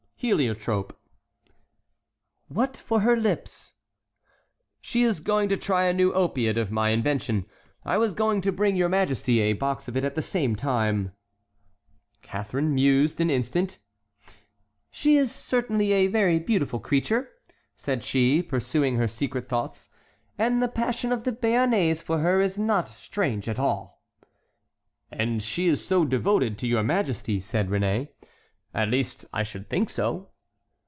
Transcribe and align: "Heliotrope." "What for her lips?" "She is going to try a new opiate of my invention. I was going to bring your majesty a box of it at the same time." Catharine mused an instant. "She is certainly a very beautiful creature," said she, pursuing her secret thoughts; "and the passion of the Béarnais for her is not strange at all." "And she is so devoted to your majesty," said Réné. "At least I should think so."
"Heliotrope." 0.23 0.95
"What 2.47 2.77
for 2.77 2.99
her 2.99 3.17
lips?" 3.17 3.73
"She 4.79 5.01
is 5.01 5.19
going 5.19 5.49
to 5.49 5.57
try 5.57 5.85
a 5.85 5.93
new 5.93 6.13
opiate 6.13 6.59
of 6.59 6.69
my 6.71 6.89
invention. 6.89 7.47
I 7.83 7.97
was 7.97 8.13
going 8.13 8.41
to 8.41 8.51
bring 8.51 8.75
your 8.75 8.87
majesty 8.87 9.39
a 9.39 9.53
box 9.53 9.87
of 9.87 9.97
it 9.97 10.03
at 10.03 10.13
the 10.13 10.21
same 10.21 10.55
time." 10.55 11.11
Catharine 12.21 12.75
mused 12.75 13.19
an 13.19 13.31
instant. 13.31 13.79
"She 14.91 15.17
is 15.17 15.31
certainly 15.31 15.91
a 15.91 16.05
very 16.05 16.37
beautiful 16.37 16.79
creature," 16.79 17.31
said 17.75 18.03
she, 18.03 18.43
pursuing 18.43 18.97
her 18.97 19.07
secret 19.07 19.47
thoughts; 19.47 19.89
"and 20.37 20.61
the 20.61 20.67
passion 20.67 21.11
of 21.11 21.23
the 21.23 21.31
Béarnais 21.31 22.03
for 22.03 22.19
her 22.19 22.39
is 22.41 22.59
not 22.59 22.87
strange 22.87 23.49
at 23.49 23.57
all." 23.57 24.03
"And 25.09 25.41
she 25.41 25.65
is 25.65 25.83
so 25.83 26.05
devoted 26.05 26.59
to 26.59 26.67
your 26.67 26.83
majesty," 26.83 27.39
said 27.39 27.69
Réné. 27.69 28.09
"At 28.73 28.87
least 28.87 29.25
I 29.33 29.43
should 29.43 29.69
think 29.69 29.89
so." 29.89 30.29